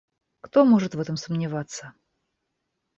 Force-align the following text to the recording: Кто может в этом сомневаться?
Кто 0.41 0.65
может 0.65 0.95
в 0.95 0.99
этом 0.99 1.15
сомневаться? 1.15 1.93